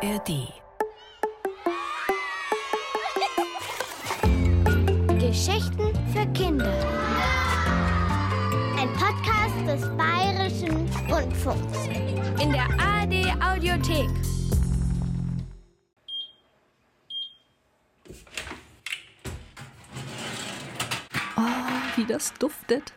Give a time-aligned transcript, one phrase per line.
[0.00, 0.52] ARD.
[5.18, 6.72] Geschichten für Kinder.
[8.78, 11.88] Ein Podcast des Bayerischen Rundfunks.
[12.40, 14.08] In der ARD Audiothek.
[21.96, 22.92] wie das duftet.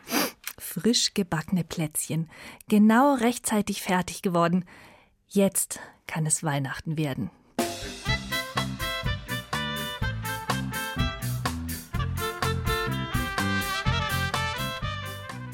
[0.56, 2.30] Frisch gebackene Plätzchen,
[2.68, 4.64] genau rechtzeitig fertig geworden.
[5.34, 7.30] Jetzt kann es Weihnachten werden.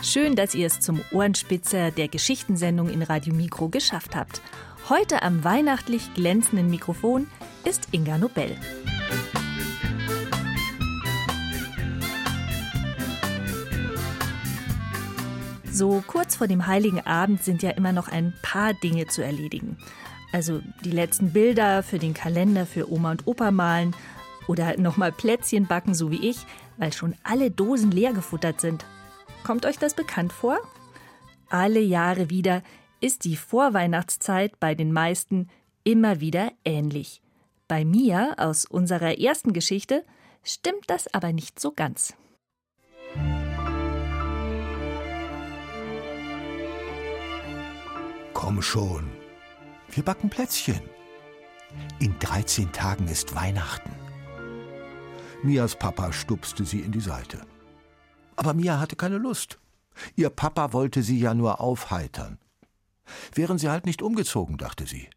[0.03, 4.41] Schön, dass ihr es zum Ohrenspitzer der Geschichtensendung in Radio Mikro geschafft habt.
[4.89, 7.29] Heute am weihnachtlich glänzenden Mikrofon
[7.65, 8.57] ist Inga Nobel.
[15.79, 19.79] So kurz vor dem heiligen Abend sind ja immer noch ein paar Dinge zu erledigen.
[20.33, 23.95] Also die letzten Bilder für den Kalender für Oma und Opa malen
[24.49, 26.39] oder nochmal Plätzchen backen, so wie ich,
[26.79, 28.85] weil schon alle Dosen leer gefuttert sind.
[29.45, 30.59] Kommt euch das bekannt vor?
[31.49, 32.65] Alle Jahre wieder
[33.01, 35.49] ist die Vorweihnachtszeit bei den meisten
[35.85, 37.23] immer wieder ähnlich.
[37.69, 40.05] Bei mir aus unserer ersten Geschichte
[40.43, 42.15] stimmt das aber nicht so ganz.
[48.39, 49.11] Komm schon,
[49.91, 50.81] wir backen Plätzchen.
[51.99, 53.91] In 13 Tagen ist Weihnachten.
[55.43, 57.41] Mias Papa stupste sie in die Seite.
[58.37, 59.59] Aber Mia hatte keine Lust.
[60.15, 62.39] Ihr Papa wollte sie ja nur aufheitern.
[63.35, 65.11] Wären sie halt nicht umgezogen, dachte sie,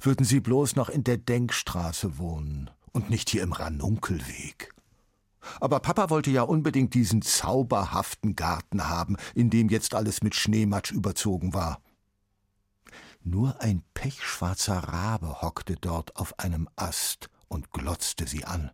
[0.00, 4.74] würden sie bloß noch in der Denkstraße wohnen und nicht hier im Ranunkelweg.
[5.60, 10.90] Aber Papa wollte ja unbedingt diesen zauberhaften Garten haben, in dem jetzt alles mit Schneematsch
[10.90, 11.80] überzogen war.
[13.26, 18.70] Nur ein pechschwarzer Rabe hockte dort auf einem Ast und glotzte sie an.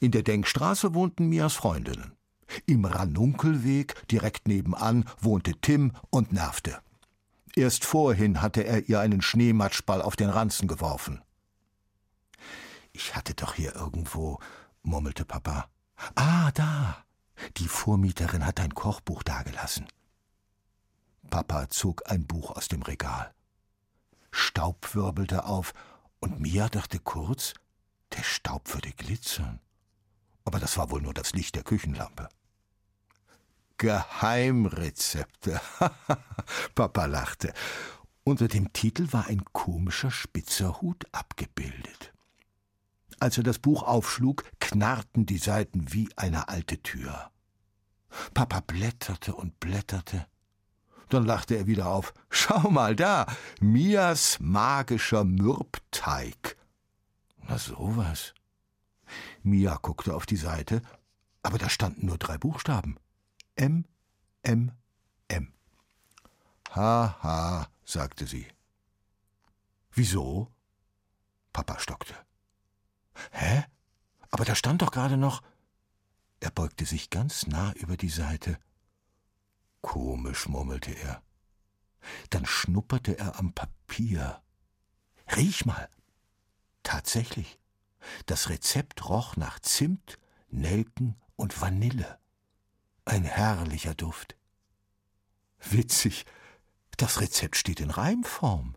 [0.00, 2.16] In der Denkstraße wohnten Mias Freundinnen.
[2.64, 6.80] Im Ranunkelweg, direkt nebenan, wohnte Tim und nervte.
[7.54, 11.22] Erst vorhin hatte er ihr einen Schneematschball auf den Ranzen geworfen.
[12.92, 14.38] Ich hatte doch hier irgendwo,
[14.82, 15.68] murmelte Papa.
[16.14, 17.04] Ah, da.
[17.58, 19.86] Die Vormieterin hat ein Kochbuch dagelassen.
[21.30, 23.34] Papa zog ein Buch aus dem Regal.
[24.30, 25.72] Staub wirbelte auf,
[26.20, 27.54] und Mia dachte kurz,
[28.16, 29.60] der Staub würde glitzern.
[30.44, 32.28] Aber das war wohl nur das Licht der Küchenlampe.
[33.78, 35.60] Geheimrezepte.
[36.74, 37.52] Papa lachte.
[38.24, 42.12] Unter dem Titel war ein komischer spitzer Hut abgebildet.
[43.18, 47.30] Als er das Buch aufschlug, knarrten die Seiten wie eine alte Tür.
[48.34, 50.26] Papa blätterte und blätterte.
[51.08, 52.12] Dann lachte er wieder auf.
[52.30, 53.26] Schau mal da,
[53.60, 56.56] Mias magischer Mürbteig.
[57.48, 58.34] Na sowas.
[59.42, 60.82] Mia guckte auf die Seite,
[61.42, 62.96] aber da standen nur drei Buchstaben.
[63.54, 63.84] M,
[64.42, 64.72] M,
[65.28, 65.52] M.
[66.74, 68.48] Ha, ha, sagte sie.
[69.92, 70.50] Wieso?
[71.52, 72.14] Papa stockte.
[73.30, 73.64] Hä?
[74.30, 75.42] Aber da stand doch gerade noch.
[76.40, 78.58] Er beugte sich ganz nah über die Seite.
[79.86, 81.22] Komisch, murmelte er.
[82.30, 84.42] Dann schnupperte er am Papier.
[85.36, 85.88] Riech mal.
[86.82, 87.60] Tatsächlich.
[88.26, 90.18] Das Rezept roch nach Zimt,
[90.50, 92.18] Nelken und Vanille.
[93.04, 94.36] Ein herrlicher Duft.
[95.60, 96.26] Witzig,
[96.96, 98.74] das Rezept steht in Reimform.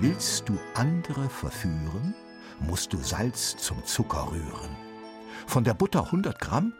[0.00, 2.16] Willst du andere verführen,
[2.58, 4.87] musst du Salz zum Zucker rühren.
[5.46, 6.72] Von der Butter 100 Gramm,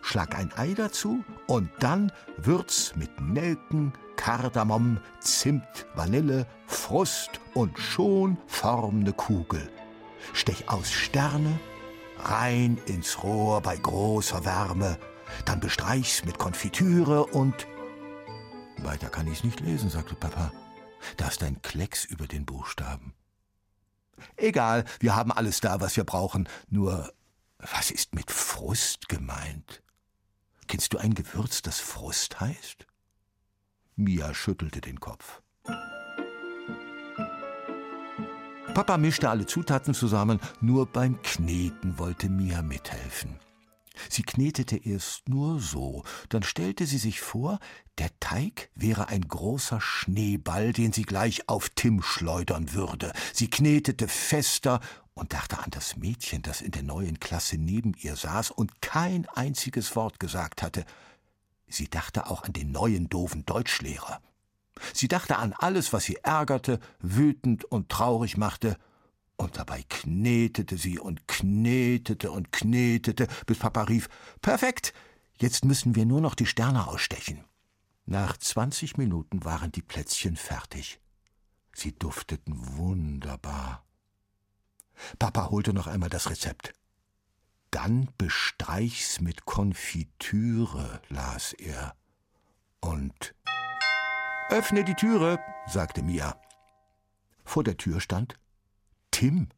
[0.00, 8.36] schlag ein Ei dazu und dann würz mit Nelken, Kardamom, Zimt, Vanille, Frust und schon
[8.46, 9.68] form ne Kugel.
[10.32, 11.58] Stech aus Sterne,
[12.18, 14.98] rein ins Rohr bei großer Wärme,
[15.44, 17.66] dann bestreich's mit Konfitüre und...
[18.78, 20.52] Weiter kann ich's nicht lesen, sagte Papa.
[21.16, 23.14] Da ist ein Klecks über den Buchstaben.
[24.36, 27.12] Egal, wir haben alles da, was wir brauchen, nur
[27.70, 29.82] was ist mit Frust gemeint?
[30.66, 32.86] Kennst du ein Gewürz, das Frust heißt?
[33.94, 35.42] Mia schüttelte den Kopf.
[38.74, 43.38] Papa mischte alle Zutaten zusammen, nur beim Kneten wollte Mia mithelfen.
[44.08, 47.58] Sie knetete erst nur so, dann stellte sie sich vor,
[47.98, 53.12] der Teig wäre ein großer Schneeball, den sie gleich auf Tim schleudern würde.
[53.32, 54.80] Sie knetete fester
[55.14, 59.28] und dachte an das Mädchen, das in der neuen Klasse neben ihr saß und kein
[59.28, 60.84] einziges Wort gesagt hatte.
[61.68, 64.20] Sie dachte auch an den neuen doofen Deutschlehrer.
[64.94, 68.78] Sie dachte an alles, was sie ärgerte, wütend und traurig machte,
[69.42, 74.08] und dabei knetete sie und knetete und knetete, bis Papa rief
[74.40, 74.94] Perfekt.
[75.38, 77.44] Jetzt müssen wir nur noch die Sterne ausstechen.
[78.06, 81.00] Nach zwanzig Minuten waren die Plätzchen fertig.
[81.74, 83.84] Sie dufteten wunderbar.
[85.18, 86.74] Papa holte noch einmal das Rezept.
[87.70, 91.96] Dann bestreich's mit Konfitüre, las er.
[92.80, 93.34] Und
[94.50, 96.38] Öffne die Türe, sagte Mia.
[97.44, 98.38] Vor der Tür stand
[99.12, 99.48] Tim.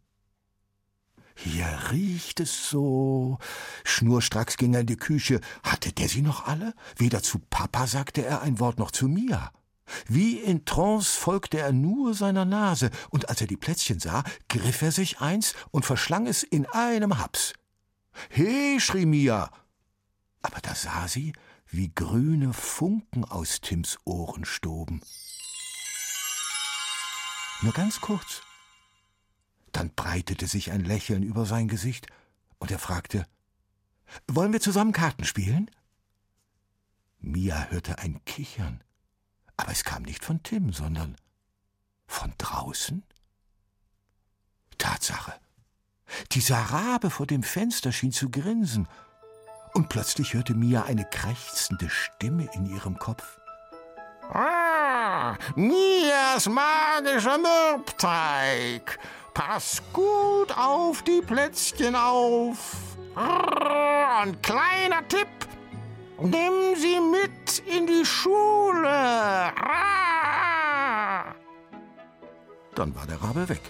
[1.35, 3.39] Hier riecht es so.
[3.85, 5.41] Schnurstracks ging er in die Küche.
[5.63, 6.75] Hatte der sie noch alle?
[6.97, 9.51] Weder zu Papa sagte er ein Wort noch zu Mia.
[10.07, 14.81] Wie in Trance folgte er nur seiner Nase, und als er die Plätzchen sah, griff
[14.83, 17.53] er sich eins und verschlang es in einem Haps.
[18.31, 19.51] He, schrie Mia.
[20.43, 21.33] Aber da sah sie,
[21.67, 25.03] wie grüne Funken aus Tims Ohren stoben.
[27.63, 28.43] Nur ganz kurz.
[29.75, 32.07] Dann breitete sich ein Lächeln über sein Gesicht,
[32.59, 33.27] und er fragte
[34.29, 35.69] Wollen wir zusammen Karten spielen?
[37.19, 38.85] Mia hörte ein Kichern,
[39.57, 41.17] aber es kam nicht von Tim, sondern
[42.07, 43.03] von draußen.
[44.79, 45.35] Tatsache.
[46.33, 48.87] Dieser Rabe vor dem Fenster schien zu grinsen,
[49.73, 53.41] und plötzlich hörte Mia eine krächzende Stimme in ihrem Kopf.
[54.33, 59.01] Ah, Mias magischer Mürbteig.
[59.35, 62.97] Pass gut auf die Plätzchen auf.
[63.17, 65.29] Und kleiner Tipp,
[66.21, 69.53] nimm sie mit in die Schule.
[72.77, 73.63] Dann war der Rabe weg.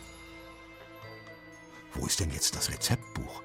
[1.94, 3.42] Wo ist denn jetzt das Rezeptbuch?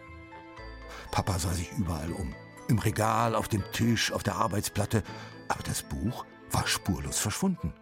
[1.11, 2.35] Papa sah sich überall um.
[2.67, 5.03] Im Regal, auf dem Tisch, auf der Arbeitsplatte.
[5.47, 7.73] Aber das Buch war spurlos verschwunden.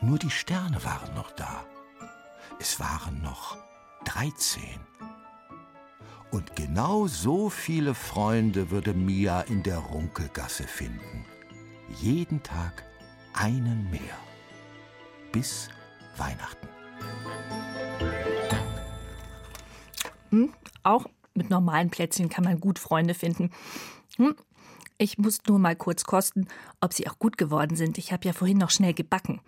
[0.00, 1.64] Nur die Sterne waren noch da.
[2.64, 3.56] Es waren noch
[4.04, 4.62] 13.
[6.30, 11.24] Und genau so viele Freunde würde Mia in der Runkelgasse finden.
[12.00, 12.84] Jeden Tag
[13.34, 14.16] einen mehr.
[15.32, 15.70] Bis
[16.16, 16.68] Weihnachten.
[20.30, 20.52] Hm,
[20.84, 23.50] auch mit normalen Plätzchen kann man gut Freunde finden.
[24.18, 24.36] Hm,
[24.98, 26.46] ich muss nur mal kurz kosten,
[26.80, 27.98] ob sie auch gut geworden sind.
[27.98, 29.40] Ich habe ja vorhin noch schnell gebacken.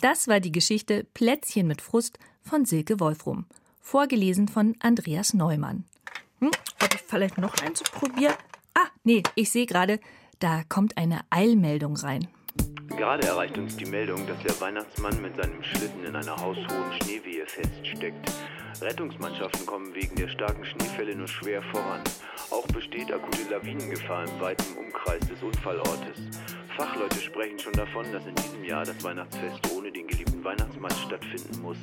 [0.00, 3.46] Das war die Geschichte Plätzchen mit Frust von Silke Wolfrum.
[3.80, 5.84] Vorgelesen von Andreas Neumann.
[6.40, 6.50] Hm,
[6.82, 8.34] ob ich vielleicht noch eins probiere?
[8.74, 10.00] Ah, nee, ich sehe gerade,
[10.40, 12.26] da kommt eine Eilmeldung rein.
[12.88, 17.46] Gerade erreicht uns die Meldung, dass der Weihnachtsmann mit seinem Schlitten in einer haushohen Schneewehe
[17.46, 18.30] feststeckt.
[18.82, 22.02] Rettungsmannschaften kommen wegen der starken Schneefälle nur schwer voran.
[22.50, 26.18] Auch besteht akute Lawinengefahr im weiten Umkreis des Unfallortes.
[26.76, 31.62] Fachleute sprechen schon davon, dass in diesem Jahr das Weihnachtsfest ohne den geliebten Weihnachtsmann stattfinden
[31.62, 31.78] muss.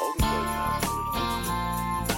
[0.00, 2.13] Augenzeugen haben berichtet.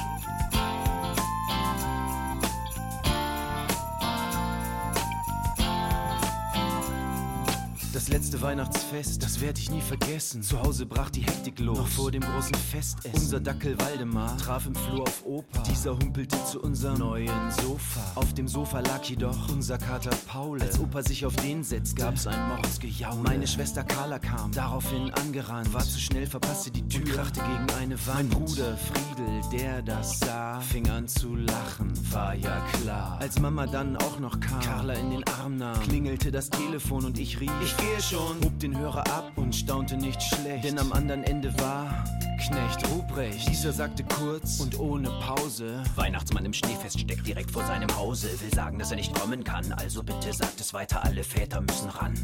[7.97, 10.43] Das letzte Weihnachtsfest, das werde ich nie vergessen.
[10.43, 11.79] Zu Hause brach die Hektik los.
[11.79, 13.15] Noch vor dem großen Festessen.
[13.15, 15.63] Unser Dackel Waldemar traf im Flur auf Opa.
[15.63, 18.03] Dieser humpelte zu unserem neuen Sofa.
[18.17, 20.61] Auf dem Sofa lag jedoch unser Kater Paul.
[20.61, 23.23] Als Opa sich auf den setzte, gab's ein Mordsgejaule.
[23.23, 25.73] Meine Schwester Carla kam daraufhin angerannt.
[25.73, 28.17] War zu schnell, verpasste die Tür, und krachte gegen eine Wand.
[28.17, 31.95] Mein Bruder Friedel, der das sah, fing an zu lachen.
[32.13, 33.17] War ja klar.
[33.23, 37.19] Als Mama dann auch noch kam, Carla in den Arm nahm, klingelte das Telefon und
[37.19, 37.51] ich rief.
[37.63, 40.65] Ich gehe schon, hob den Hörer ab und staunte nicht schlecht.
[40.65, 42.05] Denn am anderen Ende war
[42.39, 43.49] Knecht Ruprecht.
[43.49, 48.29] Dieser sagte kurz und ohne Pause: Weihnachtsmann im Schneefest steckt direkt vor seinem Hause.
[48.41, 49.73] Will sagen, dass er nicht kommen kann.
[49.73, 52.15] Also bitte sagt es weiter: alle Väter müssen ran.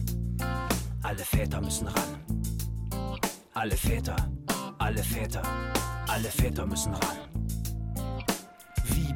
[1.03, 2.15] Alle Väter müssen ran.
[3.55, 4.17] Alle Väter,
[4.79, 5.43] alle Väter,
[6.09, 7.32] alle Väter müssen ran.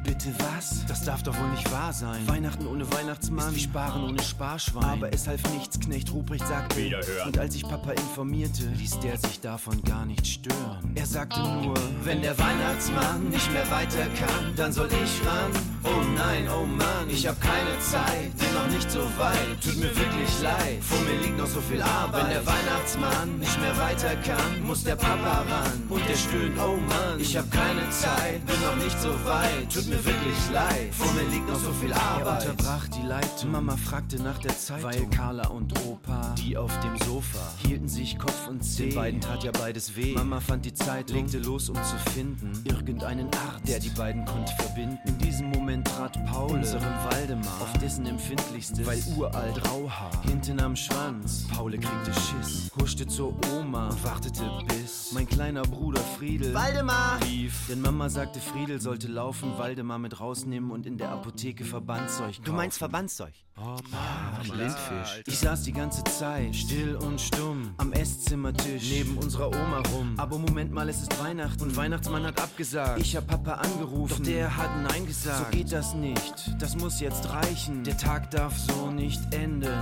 [0.07, 0.85] Bitte was?
[0.87, 2.25] Das darf doch wohl nicht wahr sein.
[2.27, 4.85] Weihnachten ohne Weihnachtsmann, ist wie Sparen ohne Sparschwein.
[4.85, 6.77] Aber es half nichts, Knecht Ruprecht sagte.
[6.77, 7.27] Wiederhören.
[7.27, 10.93] Und als ich Papa informierte, ließ der sich davon gar nicht stören.
[10.95, 15.51] Er sagte nur, wenn der Weihnachtsmann nicht mehr weiter kann, dann soll ich ran.
[15.87, 19.57] Oh nein, oh Mann, ich hab keine Zeit, bin noch nicht so weit.
[19.63, 22.23] Tut mir wirklich leid, vor mir liegt noch so viel Arbeit.
[22.23, 25.83] Wenn der Weihnachtsmann nicht mehr weiter kann, muss der Papa ran.
[25.89, 29.71] Und der stöhnt, oh Mann, ich hab keine Zeit, bin noch nicht so weit.
[29.73, 32.43] Tut mir wirklich leid, vor mir liegt noch so viel Arbeit.
[32.43, 36.77] Er unterbrach die Leitung, Mama fragte nach der Zeitung, weil Carla und Opa, die auf
[36.81, 38.89] dem Sofa, hielten sich Kopf und Zeh.
[38.89, 40.13] Den beiden tat ja beides weh.
[40.13, 44.51] Mama fand die Zeit, legte los, um zu finden, irgendeinen Arzt, der die beiden konnte
[44.57, 44.97] verbinden.
[45.05, 50.75] In diesem Moment trat Paul, unserem Waldemar, auf dessen empfindlichstes, weil uralt Rauhaar, hinten am
[50.75, 51.47] Schwanz.
[51.47, 57.19] Paule kriegte Schiss, huschte zur Oma und wartete bis mein kleiner Bruder Friedel Waldemar!
[57.25, 57.67] rief.
[57.67, 62.43] Denn Mama sagte, Friedel sollte laufen, Waldemar mit rausnehmen und in der Apotheke Verbandszeug kaufen.
[62.43, 63.33] Du meinst Verbandszeug?
[63.57, 64.36] Oh Mann,
[64.67, 65.21] Blindfisch.
[65.25, 70.13] Ich saß die ganze Zeit still und stumm am Esszimmertisch neben unserer Oma rum.
[70.17, 72.99] Aber Moment mal, es ist Weihnachten und Weihnachtsmann hat abgesagt.
[72.99, 75.51] Ich hab Papa angerufen, doch der hat Nein gesagt.
[75.51, 77.83] So geht das nicht, das muss jetzt reichen.
[77.83, 79.73] Der Tag darf so nicht enden.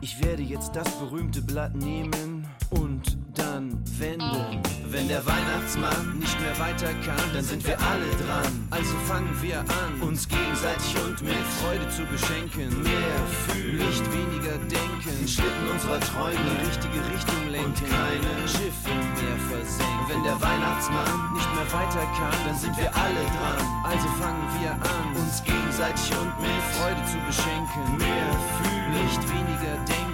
[0.00, 2.31] Ich werde jetzt das berühmte Blatt nehmen
[2.72, 4.60] und dann wenden.
[4.92, 8.52] Wenn der Weihnachtsmann nicht mehr weiter kann, dann sind wir alle dran.
[8.70, 12.68] Also fangen wir an, uns gegenseitig und mit Freude zu beschenken.
[12.82, 15.16] Mehr fühlen, nicht weniger denken.
[15.18, 17.72] Den Schlitten unserer Träume in die richtige Richtung lenken.
[17.72, 20.04] Und keine Schiffe mehr versenken.
[20.12, 23.60] Wenn der Weihnachtsmann nicht mehr weiter kann, dann sind wir alle dran.
[23.88, 27.96] Also fangen wir an, uns gegenseitig und mit Freude zu beschenken.
[27.96, 28.11] Mehr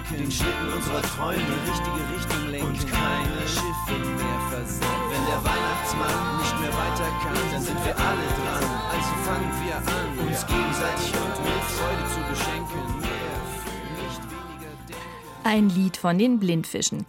[0.09, 0.23] denken.
[0.23, 2.67] Den Schlitten unserer Träume in die richtige Richtung lenken.
[2.67, 5.09] Und keine Schiffe mehr versenken.
[5.09, 8.63] Wenn der Weihnachtsmann nicht mehr weiter kann, dann sind wir alle dran.
[8.89, 12.99] Also fangen wir an, uns gegenseitig und mit Freude zu beschenken.
[13.01, 15.43] Mehr fühlen, nicht weniger denken.
[15.43, 17.05] Ein Lied von den Blindfischen.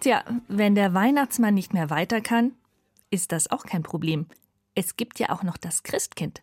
[0.00, 2.52] Tja, wenn der Weihnachtsmann nicht mehr weiter kann,
[3.10, 4.26] ist das auch kein Problem.
[4.74, 6.42] Es gibt ja auch noch das Christkind.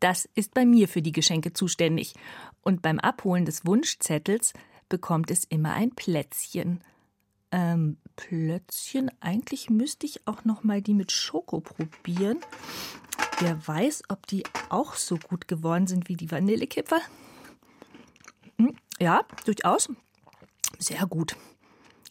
[0.00, 2.14] Das ist bei mir für die Geschenke zuständig.
[2.62, 4.52] Und beim Abholen des Wunschzettels
[4.90, 6.84] bekommt es immer ein Plätzchen.
[7.50, 9.10] Ähm, Plötzchen?
[9.20, 12.38] Eigentlich müsste ich auch noch mal die mit Schoko probieren.
[13.38, 17.00] Wer weiß, ob die auch so gut geworden sind wie die Vanillekipferl?
[18.58, 19.90] Hm, Ja, durchaus.
[20.78, 21.36] Sehr gut.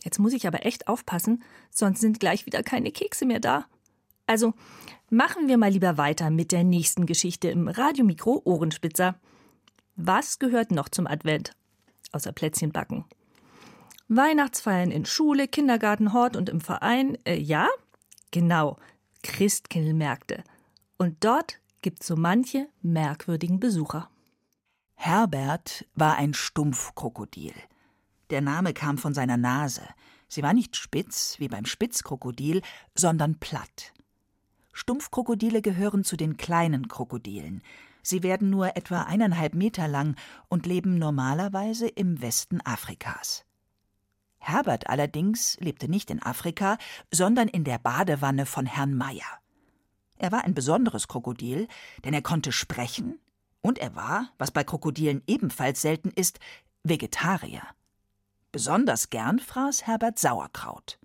[0.04, 3.66] Jetzt muss ich aber echt aufpassen, sonst sind gleich wieder keine Kekse mehr da.
[4.26, 4.54] Also
[5.10, 9.20] machen wir mal lieber weiter mit der nächsten Geschichte im Radiomikro Ohrenspitzer.
[9.96, 11.52] Was gehört noch zum Advent?
[12.12, 13.06] Außer Plätzchen backen.
[14.08, 17.18] Weihnachtsfeiern in Schule, Kindergarten, Hort und im Verein.
[17.26, 17.68] Äh, ja?
[18.32, 18.78] Genau.
[19.24, 20.44] Christkindlmärkte.
[20.98, 24.10] Und dort gibt's so manche merkwürdigen Besucher.
[24.96, 27.54] Herbert war ein Stumpfkrokodil.
[28.32, 29.84] Der Name kam von seiner Nase.
[30.28, 32.62] Sie war nicht spitz wie beim Spitzkrokodil,
[32.96, 33.94] sondern platt.
[34.74, 37.64] Stumpfkrokodile gehören zu den kleinen Krokodilen.
[38.02, 40.16] Sie werden nur etwa eineinhalb Meter lang
[40.48, 43.46] und leben normalerweise im Westen Afrikas.
[44.40, 46.78] Herbert allerdings lebte nicht in Afrika,
[47.12, 49.40] sondern in der Badewanne von Herrn Meier.
[50.18, 51.68] Er war ein besonderes Krokodil,
[52.04, 53.20] denn er konnte sprechen
[53.62, 56.40] und er war, was bei Krokodilen ebenfalls selten ist,
[56.84, 57.64] Vegetarier.
[58.52, 61.00] Besonders gern fraß Herbert Sauerkraut.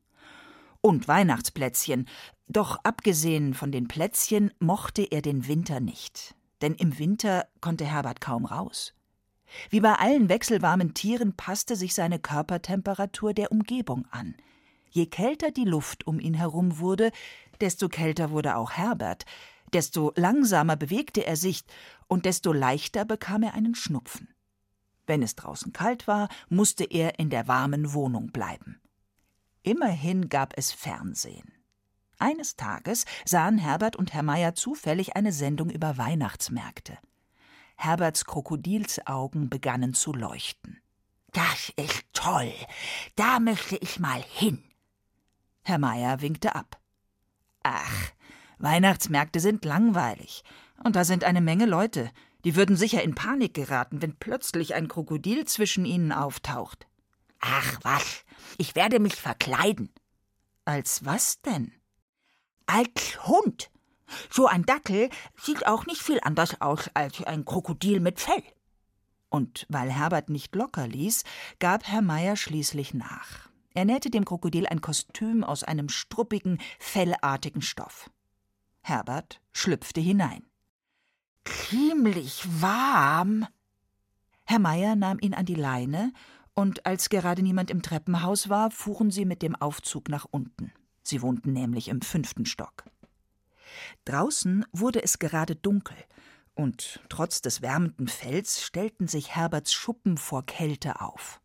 [0.80, 2.08] Und Weihnachtsplätzchen,
[2.48, 8.20] doch abgesehen von den Plätzchen mochte er den Winter nicht, denn im Winter konnte Herbert
[8.20, 8.94] kaum raus.
[9.70, 14.34] Wie bei allen wechselwarmen Tieren passte sich seine Körpertemperatur der Umgebung an.
[14.90, 17.10] Je kälter die Luft um ihn herum wurde,
[17.60, 19.24] desto kälter wurde auch Herbert,
[19.72, 21.64] desto langsamer bewegte er sich
[22.06, 24.28] und desto leichter bekam er einen Schnupfen.
[25.06, 28.80] Wenn es draußen kalt war, musste er in der warmen Wohnung bleiben.
[29.62, 31.53] Immerhin gab es Fernsehen.
[32.24, 36.96] Eines Tages sahen Herbert und Herr Meier zufällig eine Sendung über Weihnachtsmärkte.
[37.76, 40.80] Herberts Krokodilsaugen begannen zu leuchten.
[41.32, 42.50] Das ist toll.
[43.14, 44.64] Da möchte ich mal hin.
[45.64, 46.80] Herr Meier winkte ab.
[47.62, 48.12] Ach,
[48.56, 50.44] Weihnachtsmärkte sind langweilig.
[50.82, 52.10] Und da sind eine Menge Leute.
[52.44, 56.86] Die würden sicher in Panik geraten, wenn plötzlich ein Krokodil zwischen ihnen auftaucht.
[57.40, 58.24] Ach was,
[58.56, 59.92] ich werde mich verkleiden.
[60.64, 61.74] Als was denn?
[62.66, 63.70] Als Hund.
[64.30, 68.42] So ein Dackel sieht auch nicht viel anders aus als ein Krokodil mit Fell.
[69.28, 71.24] Und weil Herbert nicht locker ließ,
[71.58, 73.48] gab Herr Meier schließlich nach.
[73.74, 78.10] Er nähte dem Krokodil ein Kostüm aus einem struppigen, fellartigen Stoff.
[78.82, 80.44] Herbert schlüpfte hinein.
[81.44, 83.46] Ziemlich warm.
[84.44, 86.12] Herr Meier nahm ihn an die Leine,
[86.54, 90.72] und als gerade niemand im Treppenhaus war, fuhren sie mit dem Aufzug nach unten.
[91.04, 92.84] Sie wohnten nämlich im fünften Stock.
[94.04, 95.96] Draußen wurde es gerade dunkel,
[96.54, 101.40] und trotz des wärmenden Fells stellten sich Herberts Schuppen vor Kälte auf.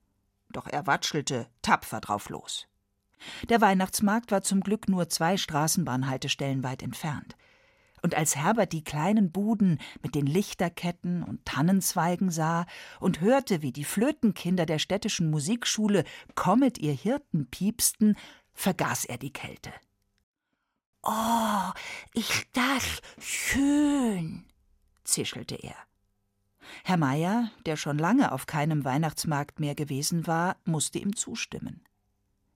[0.51, 2.67] Doch er watschelte tapfer drauf los.
[3.49, 7.35] Der Weihnachtsmarkt war zum Glück nur zwei Straßenbahnhaltestellen weit entfernt.
[8.01, 12.65] Und als Herbert die kleinen Buden mit den Lichterketten und Tannenzweigen sah
[13.01, 18.15] und hörte, wie die Flötenkinder der städtischen Musikschule Comet ihr Hirten piepsten,
[18.59, 19.71] vergaß er die Kälte.
[21.01, 21.71] Oh,
[22.13, 24.43] ist das schön,
[25.05, 25.75] zischelte er.
[26.83, 31.85] Herr Meier, der schon lange auf keinem Weihnachtsmarkt mehr gewesen war, musste ihm zustimmen.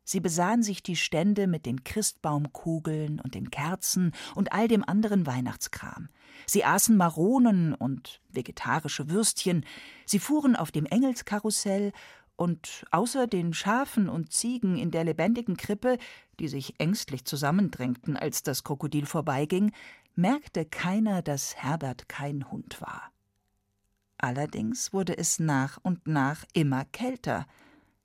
[0.04, 5.26] Sie besahen sich die Stände mit den Christbaumkugeln und den Kerzen und all dem anderen
[5.26, 6.10] Weihnachtskram.
[6.46, 9.66] Sie aßen Maronen und vegetarische Würstchen,
[10.06, 11.94] sie fuhren auf dem Engelskarussell
[12.36, 15.98] und außer den Schafen und Ziegen in der lebendigen Krippe,
[16.40, 19.72] die sich ängstlich zusammendrängten, als das Krokodil vorbeiging,
[20.16, 23.12] merkte keiner, dass Herbert kein Hund war.
[24.18, 27.46] Allerdings wurde es nach und nach immer kälter.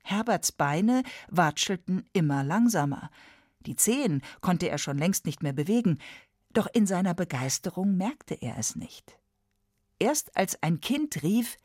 [0.03, 3.09] Herberts Beine watschelten immer langsamer.
[3.61, 5.99] Die Zehen konnte er schon längst nicht mehr bewegen,
[6.51, 9.17] doch in seiner Begeisterung merkte er es nicht.
[9.99, 11.57] Erst als ein Kind rief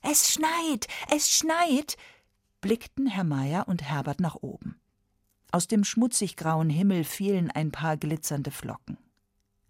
[0.00, 1.96] Es schneit, es schneit,
[2.62, 4.80] blickten Herr Meier und Herbert nach oben.
[5.50, 8.96] Aus dem schmutzig grauen Himmel fielen ein paar glitzernde Flocken.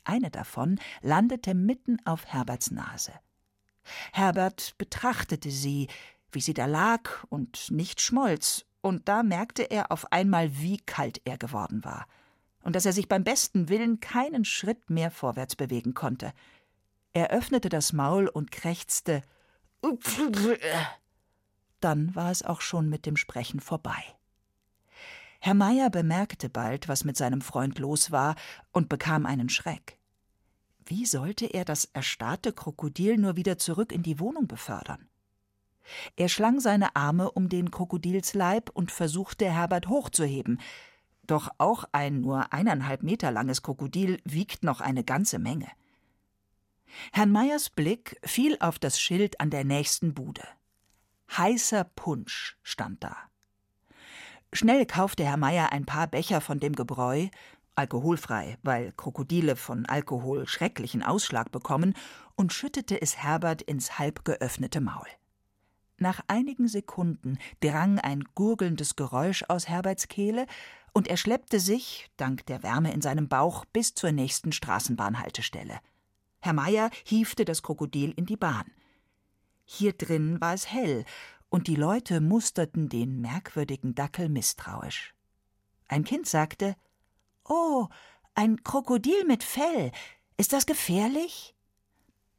[0.05, 3.13] Eine davon landete mitten auf Herberts Nase.
[4.13, 5.89] Herbert betrachtete sie,
[6.31, 11.21] wie sie da lag und nicht schmolz, und da merkte er auf einmal, wie kalt
[11.25, 12.07] er geworden war,
[12.63, 16.33] und dass er sich beim besten Willen keinen Schritt mehr vorwärts bewegen konnte.
[17.13, 19.23] Er öffnete das Maul und krächzte
[21.83, 24.03] Dann war es auch schon mit dem Sprechen vorbei.
[25.41, 28.37] Herr Meier bemerkte bald, was mit seinem Freund los war,
[28.71, 29.99] und bekam einen Schreck.
[30.87, 35.09] Wie sollte er das erstarrte Krokodil nur wieder zurück in die Wohnung befördern?
[36.15, 40.61] Er schlang seine Arme um den Krokodilsleib und versuchte, Herbert hochzuheben.
[41.27, 45.69] Doch auch ein nur eineinhalb Meter langes Krokodil wiegt noch eine ganze Menge.
[47.13, 50.47] Herrn Meyers Blick fiel auf das Schild an der nächsten Bude.
[51.37, 53.17] Heißer Punsch stand da.
[54.53, 57.29] Schnell kaufte Herr Meyer ein paar Becher von dem Gebräu,
[57.75, 61.95] alkoholfrei, weil Krokodile von Alkohol schrecklichen Ausschlag bekommen,
[62.35, 65.07] und schüttete es Herbert ins halb geöffnete Maul.
[65.97, 70.47] Nach einigen Sekunden drang ein gurgelndes Geräusch aus Herberts Kehle,
[70.93, 75.79] und er schleppte sich, dank der Wärme in seinem Bauch, bis zur nächsten Straßenbahnhaltestelle.
[76.41, 78.67] Herr Meier hiefte das Krokodil in die Bahn.
[79.65, 81.05] Hier drin war es hell,
[81.49, 85.15] und die Leute musterten den merkwürdigen Dackel misstrauisch.
[85.89, 86.77] Ein Kind sagte
[87.45, 87.89] Oh,
[88.35, 89.93] ein Krokodil mit Fell.
[90.37, 91.55] Ist das gefährlich?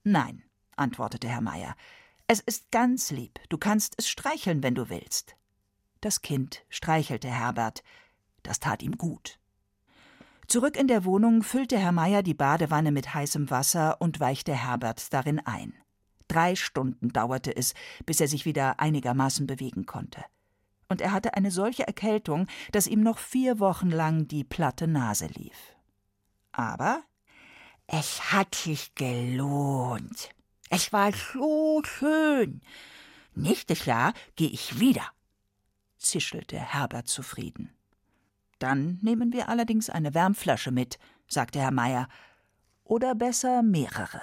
[0.04, 0.44] Nein,
[0.76, 1.76] antwortete Herr Meier.
[2.28, 3.40] Es ist ganz lieb.
[3.50, 5.36] Du kannst es streicheln, wenn du willst.
[6.02, 7.84] Das Kind streichelte Herbert.
[8.42, 9.40] Das tat ihm gut.
[10.48, 15.14] Zurück in der Wohnung füllte Herr Meier die Badewanne mit heißem Wasser und weichte Herbert
[15.14, 15.74] darin ein.
[16.28, 17.74] Drei Stunden dauerte es,
[18.06, 20.24] bis er sich wieder einigermaßen bewegen konnte
[20.94, 25.26] und er hatte eine solche Erkältung, dass ihm noch vier Wochen lang die platte Nase
[25.26, 25.76] lief.
[26.52, 27.02] Aber
[27.88, 30.30] es hat sich gelohnt.
[30.70, 32.62] Es war so schön.
[33.34, 35.08] Nächstes Jahr gehe ich wieder,
[35.98, 37.74] zischelte Herbert zufrieden.
[38.60, 42.08] Dann nehmen wir allerdings eine Wärmflasche mit, sagte Herr Meier.
[42.84, 44.22] Oder besser mehrere.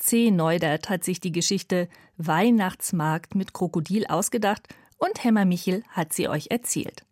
[0.00, 0.30] C.
[0.30, 6.48] Neudert hat sich die Geschichte Weihnachtsmarkt mit Krokodil ausgedacht und Hemmer Michel hat sie euch
[6.50, 7.04] erzählt.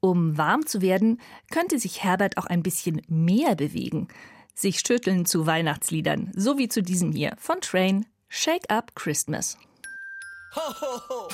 [0.00, 4.08] Um warm zu werden, könnte sich Herbert auch ein bisschen mehr bewegen,
[4.54, 9.56] sich schütteln zu Weihnachtsliedern, so wie zu diesem hier von Train, Shake Up Christmas.
[10.54, 11.28] Ho, ho, ho.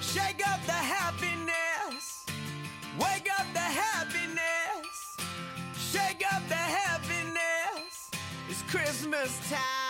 [0.00, 2.26] Shake up the happiness.
[2.98, 5.16] Wake up the happiness.
[5.92, 8.10] Shake up the happiness.
[8.48, 9.83] It's Christmas time.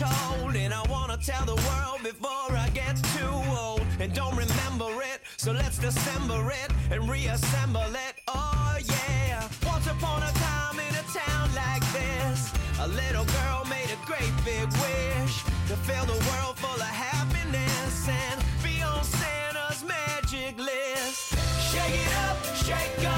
[0.00, 2.00] Told, and I wanna tell the world.
[2.02, 5.18] before I get too old and don't remember it.
[5.36, 8.14] So let's dissemble it and reassemble it.
[8.26, 9.46] Oh yeah.
[9.66, 12.38] Once upon a time in a town like this,
[12.80, 15.34] a little girl made a great big wish
[15.68, 21.36] to fill the world full of happiness and be on Santa's magic list.
[21.70, 23.09] Shake it up, shake up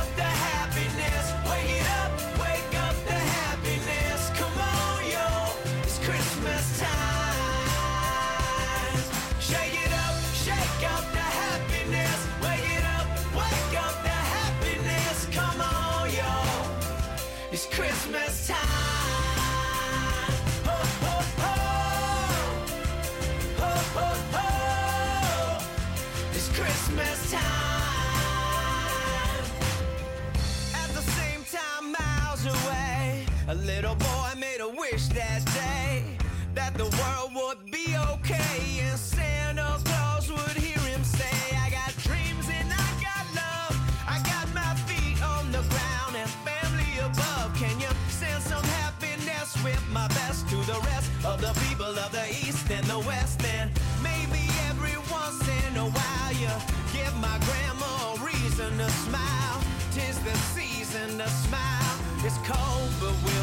[33.64, 36.16] little boy made a wish that day
[36.55, 41.94] that the world would be okay and Santa Claus would hear him say, I got
[42.03, 43.75] dreams and I got love.
[44.09, 47.55] I got my feet on the ground and family above.
[47.55, 52.11] Can you send some happiness with my best to the rest of the people of
[52.11, 53.70] the East and the West, and
[54.03, 56.51] maybe every once in a while you
[56.92, 59.59] give my grandma a reason to smile.
[59.92, 61.83] Tis the season to smile.
[62.25, 63.41] It's cold, but we'll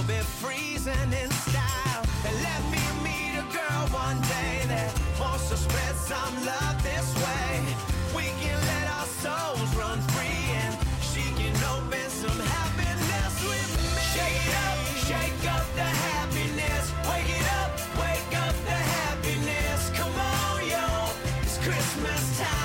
[0.88, 2.04] in style.
[2.26, 4.90] And let me meet a girl one day that
[5.20, 7.76] wants to spread some love this way.
[8.16, 14.00] We can let our souls run free and she can open some happiness with me.
[14.16, 16.94] Shake it up, shake up the happiness.
[17.12, 19.92] Wake it up, wake up the happiness.
[20.00, 20.86] Come on, yo,
[21.42, 22.59] it's Christmas time.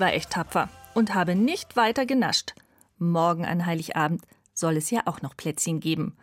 [0.00, 2.54] Ich war echt tapfer und habe nicht weiter genascht.
[2.96, 4.22] Morgen an Heiligabend
[4.54, 6.16] soll es ja auch noch Plätzchen geben.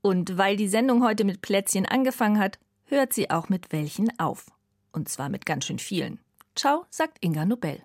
[0.00, 4.46] Und weil die Sendung heute mit Plätzchen angefangen hat, hört sie auch mit welchen auf.
[4.90, 6.18] Und zwar mit ganz schön vielen.
[6.56, 7.80] Ciao, sagt Inga Nobel.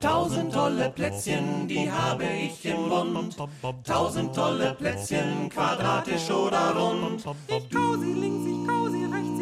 [0.00, 3.36] Tausend tolle Plätzchen, die habe ich im Mund.
[3.84, 7.24] Tausend tolle Plätzchen, quadratisch oder rund.
[7.48, 9.37] Ich kau sie links, ich kau sie rechts,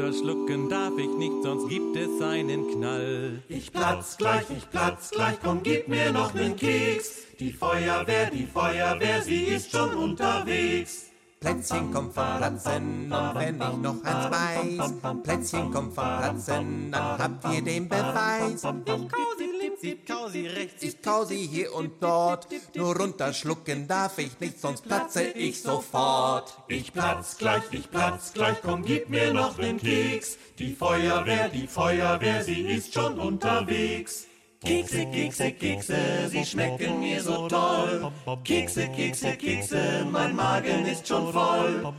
[0.00, 3.42] Nur runterschlucken darf ich nicht, sonst gibt es einen Knall.
[3.48, 7.36] Ich platz gleich, ich platz gleich, komm, gib mir noch nen Keks.
[7.38, 11.10] Die Feuerwehr, die Feuerwehr, sie ist schon unterwegs.
[11.38, 17.18] Plätzchen kommt vom Platzen, und wenn ich noch eins weiß, Plätzchen kommt vom Platzen, dann
[17.18, 18.54] habt ihr den Beweis.
[18.54, 24.38] Ich kau sie sie rechts, Ich kau sie hier und dort, nur runterschlucken darf ich
[24.40, 26.56] nicht, sonst platze ich sofort.
[26.68, 30.38] Ich platz gleich, ich platz gleich, komm, gib mir noch nen Keks.
[30.58, 34.26] Die Feuerwehr, die Feuerwehr, sie ist schon unterwegs.
[34.62, 38.12] Kekse, Kekse, Kekse, sie schmecken mir so toll.
[38.44, 41.94] Kekse, Kekse, Kekse, mein Magen ist schon voll.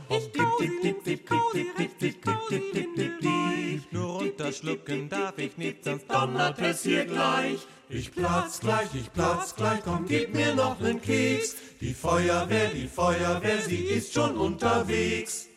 [3.68, 3.92] Ich.
[3.92, 7.66] Nur runterschlucken darf ich nicht, sonst donnert es hier gleich.
[7.88, 11.56] Ich platz gleich, ich platz gleich, komm, gib mir noch nen Keks.
[11.80, 15.48] Die Feuerwehr, die Feuerwehr, sie ist schon unterwegs.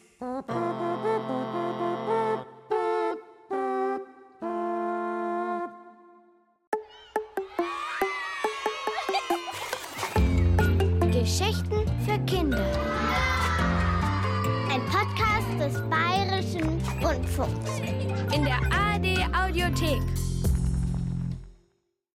[19.95, 20.24] Podcast